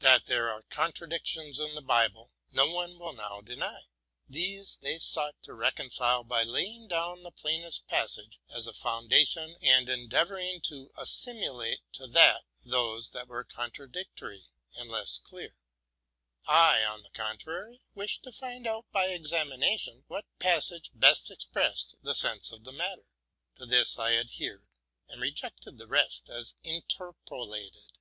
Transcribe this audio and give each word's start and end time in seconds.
That 0.00 0.26
there 0.26 0.50
are 0.50 0.60
contradictions 0.68 1.58
in 1.58 1.74
the 1.74 1.80
Bible, 1.80 2.34
no 2.52 2.70
one 2.70 2.98
will 2.98 3.14
now 3.14 3.36
102 3.36 3.54
TRUTH 3.56 3.64
AND 3.64 3.76
FICTION 3.78 3.86
deny. 3.86 3.88
These 4.28 4.76
they 4.82 4.98
tried 4.98 5.42
to 5.44 5.54
reconcile 5.54 6.22
by 6.22 6.42
laying 6.42 6.86
down 6.86 7.22
the 7.22 7.30
plainest 7.32 7.86
passage 7.86 8.38
as 8.50 8.66
a 8.66 8.74
foundation, 8.74 9.56
and 9.62 9.88
endeavoring 9.88 10.60
to 10.64 10.90
assimi 10.98 11.48
late 11.50 11.80
to 11.92 12.06
that 12.08 12.42
those 12.62 13.08
that 13.12 13.26
were 13.26 13.42
contradictory 13.42 14.44
and 14.76 14.90
less 14.90 15.16
clear. 15.16 15.56
I, 16.46 16.84
on 16.84 17.02
the 17.02 17.08
contrary, 17.14 17.80
wished 17.94 18.24
to 18.24 18.32
find 18.32 18.66
out, 18.66 18.84
by 18.92 19.06
examination, 19.06 20.04
what 20.08 20.26
passage 20.38 20.90
best 20.92 21.30
expressed 21.30 21.94
the 22.02 22.14
sense 22.14 22.52
of 22.52 22.64
the 22.64 22.72
matter. 22.72 23.06
To 23.56 23.64
this 23.64 23.98
I 23.98 24.12
adhered, 24.14 24.66
and 25.08 25.22
rejected 25.22 25.78
the 25.78 25.88
rest 25.88 26.28
as 26.28 26.54
interpolated. 26.62 27.92